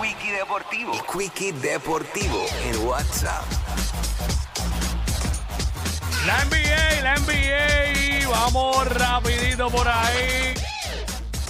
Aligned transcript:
Quickie 0.00 0.32
Deportivo. 0.32 0.92
El 0.92 1.00
Quickie 1.06 1.52
Deportivo 1.52 2.46
en 2.64 2.86
WhatsApp. 2.86 3.44
La 6.26 6.44
NBA, 6.44 7.02
la 7.02 7.14
NBA, 7.16 8.28
vamos 8.28 8.86
rapidito 8.88 9.70
por 9.70 9.88
ahí. 9.88 10.54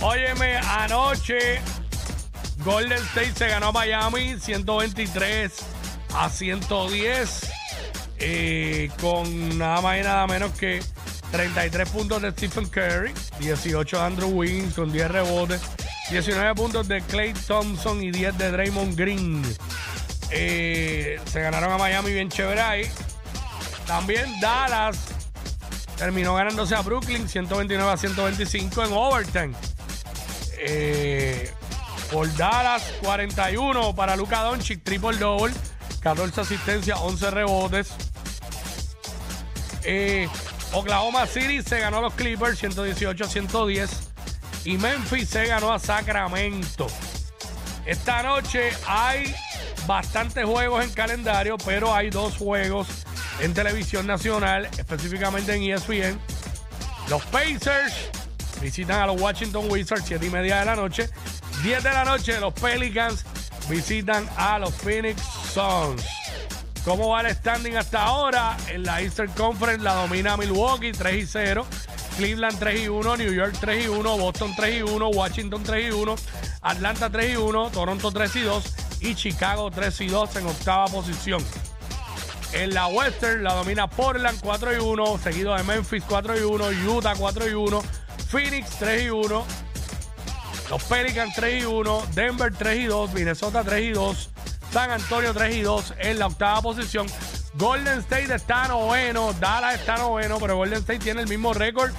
Óyeme, 0.01 0.59
anoche 0.59 1.61
Golden 2.64 3.02
State 3.04 3.32
se 3.34 3.48
ganó 3.48 3.68
a 3.68 3.72
Miami 3.72 4.38
123 4.38 5.52
a 6.14 6.28
110 6.28 7.50
eh, 8.18 8.90
con 9.00 9.58
nada 9.58 9.80
más 9.80 9.98
y 9.98 10.02
nada 10.02 10.26
menos 10.26 10.52
que 10.52 10.82
33 11.32 11.88
puntos 11.88 12.22
de 12.22 12.30
Stephen 12.30 12.66
Curry, 12.66 13.12
18 13.40 13.96
de 13.96 14.02
Andrew 14.02 14.28
Wiggins 14.28 14.74
con 14.74 14.92
10 14.92 15.10
rebotes, 15.10 15.60
19 16.11 16.54
puntos 16.54 16.86
de 16.86 17.02
Clay 17.02 17.32
Thompson 17.32 18.02
y 18.02 18.12
10 18.12 18.38
de 18.38 18.50
Draymond 18.52 18.96
Green. 18.96 19.42
Eh, 20.30 21.20
se 21.27 21.41
ganaron 21.41 21.73
a 21.73 21.79
Miami 21.79 22.12
bien 22.12 22.29
chévere 22.29 22.60
ahí. 22.60 22.91
También 23.87 24.41
Dallas 24.41 24.98
terminó 25.96 26.34
ganándose 26.34 26.74
a 26.74 26.82
Brooklyn 26.82 27.29
129 27.29 27.91
a 27.91 27.96
125 27.96 28.84
en 28.84 28.92
overtime. 28.92 29.55
Eh, 30.59 31.51
por 32.12 32.32
Dallas 32.37 32.84
41 33.02 33.95
para 33.95 34.16
Luka 34.16 34.43
Doncic, 34.43 34.84
triple 34.84 35.16
double, 35.16 35.52
14 36.01 36.41
asistencias, 36.41 36.98
11 37.01 37.30
rebotes. 37.32 37.95
Eh, 39.82 40.29
Oklahoma 40.73 41.27
City 41.27 41.62
se 41.62 41.80
ganó 41.80 41.98
a 41.98 42.02
los 42.02 42.15
Clippers 42.15 42.59
118 42.59 43.24
a 43.24 43.29
110 43.29 44.16
y 44.66 44.77
Memphis 44.79 45.29
se 45.29 45.47
ganó 45.47 45.73
a 45.73 45.79
Sacramento. 45.79 46.88
Esta 47.87 48.23
noche 48.24 48.73
hay 48.87 49.33
bastantes 49.87 50.45
juegos 50.45 50.85
en 50.85 50.90
calendario, 50.90 51.57
pero 51.65 51.95
hay 51.95 52.10
dos 52.10 52.37
juegos 52.37 52.88
en 53.40 53.55
televisión 53.55 54.09
nacional, 54.09 54.68
específicamente 54.77 55.55
en 55.55 55.73
ESPN. 55.73 56.18
Los 57.09 57.24
Pacers 57.27 58.10
visitan 58.60 59.01
a 59.01 59.07
los 59.07 59.21
Washington 59.21 59.71
Wizards, 59.71 60.05
7 60.05 60.27
y 60.27 60.30
media 60.30 60.59
de 60.59 60.65
la 60.65 60.74
noche. 60.74 61.09
10 61.62 61.85
de 61.85 61.90
la 61.90 62.05
noche, 62.05 62.40
los 62.40 62.52
Pelicans 62.52 63.24
visitan 63.68 64.28
a 64.37 64.59
los 64.59 64.75
Phoenix 64.75 65.22
Suns. 65.55 66.05
¿Cómo 66.84 67.10
va 67.10 67.21
el 67.21 67.34
standing 67.34 67.77
hasta 67.77 68.03
ahora? 68.03 68.56
En 68.69 68.83
la 68.83 69.00
Eastern 69.00 69.31
Conference 69.33 69.83
la 69.83 69.94
domina 69.94 70.37
Milwaukee 70.37 70.91
3 70.91 71.15
y 71.15 71.27
0. 71.27 71.66
Cleveland 72.16 72.59
3 72.59 72.81
y 72.81 72.88
1, 72.88 73.16
New 73.16 73.32
York 73.32 73.56
3 73.60 73.84
y 73.84 73.88
1, 73.88 74.19
Boston 74.19 74.53
3 74.56 74.78
y 74.78 74.82
1, 74.82 75.09
Washington 75.09 75.62
3 75.62 75.88
y 75.88 75.91
1, 75.91 76.14
Atlanta 76.62 77.10
3 77.10 77.34
y 77.34 77.36
1, 77.36 77.70
Toronto 77.70 78.10
3 78.10 78.36
y 78.36 78.41
2 78.41 78.75
y 79.00 79.14
Chicago 79.14 79.70
3 79.70 80.00
y 80.00 80.06
2 80.09 80.37
en 80.37 80.47
octava 80.47 80.87
posición. 80.87 81.44
En 82.53 82.72
la 82.72 82.87
Western 82.87 83.42
la 83.44 83.54
domina 83.54 83.88
Portland 83.88 84.38
4 84.41 84.76
y 84.76 84.78
1, 84.78 85.19
seguido 85.19 85.54
de 85.54 85.62
Memphis 85.62 86.04
4 86.09 86.38
y 86.38 86.42
1, 86.42 86.64
Utah 86.91 87.14
4 87.16 87.48
y 87.48 87.54
1, 87.54 87.82
Phoenix 88.31 88.70
3 88.78 89.03
y 89.03 89.10
1, 89.10 89.47
los 90.70 90.84
Pelicans 90.84 91.34
3 91.34 91.62
y 91.62 91.66
1, 91.66 92.06
Denver 92.14 92.54
3 92.56 92.78
y 92.78 92.84
2, 92.84 93.12
Minnesota 93.12 93.62
3 93.62 93.84
y 93.84 93.91
2, 93.91 94.31
San 94.72 94.91
Antonio 94.91 95.34
3 95.34 95.56
y 95.56 95.60
2 95.62 95.94
en 95.98 96.19
la 96.19 96.26
octava 96.26 96.62
posición. 96.62 97.06
Golden 97.54 98.00
State 98.00 98.34
está 98.34 98.69
noveno, 98.69 99.32
Dallas 99.34 99.76
está 99.76 99.97
noveno, 99.97 100.38
pero 100.38 100.56
Golden 100.56 100.81
State 100.81 100.98
tiene 100.98 101.22
el 101.22 101.28
mismo 101.28 101.54
récord 101.54 101.91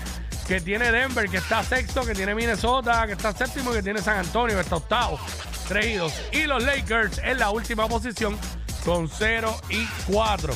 que 0.48 0.62
tiene 0.62 0.92
Denver, 0.92 1.30
que 1.30 1.38
está 1.38 1.62
sexto, 1.64 2.06
que 2.06 2.14
tiene 2.14 2.34
Minnesota, 2.34 3.06
que 3.06 3.14
está 3.14 3.34
séptimo, 3.34 3.72
que 3.74 3.84
tiene 3.84 4.02
San 4.02 4.20
Antonio, 4.20 4.56
que 4.56 4.62
está 4.62 4.78
octavo, 4.78 5.20
3 5.68 5.86
y 5.86 5.94
2. 5.96 6.14
Y 6.32 6.44
los 6.44 6.64
Lakers 6.64 7.18
en 7.20 7.40
la 7.40 7.50
última 7.50 7.88
posición 7.88 8.38
con 8.86 9.10
0 9.10 9.54
y 9.70 9.86
4. 10.08 10.54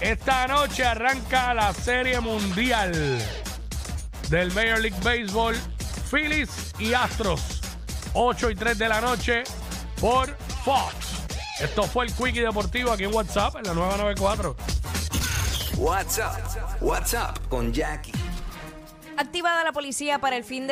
Esta 0.00 0.48
noche 0.48 0.84
arranca 0.84 1.54
la 1.54 1.72
Serie 1.72 2.18
Mundial 2.18 2.92
del 4.28 4.52
Major 4.52 4.80
League 4.80 4.98
Baseball, 5.04 5.54
Phillies 6.10 6.74
y 6.80 6.92
Astros, 6.92 7.60
8 8.14 8.50
y 8.50 8.54
3 8.56 8.76
de 8.78 8.88
la 8.88 9.00
noche 9.00 9.44
por 10.00 10.36
Fox. 10.64 10.94
Esto 11.60 11.84
fue 11.84 12.06
el 12.06 12.12
Quickie 12.12 12.40
Deportivo 12.40 12.90
aquí 12.90 13.04
en 13.04 13.14
WhatsApp, 13.14 13.54
en 13.56 13.64
la 13.64 13.74
994. 13.74 14.56
WhatsApp, 15.76 16.82
WhatsApp 16.82 17.38
con 17.48 17.72
Jackie. 17.72 18.12
Activada 19.22 19.62
la 19.62 19.70
policía 19.70 20.18
para 20.18 20.36
el 20.36 20.42
fin 20.42 20.66
de 20.66 20.70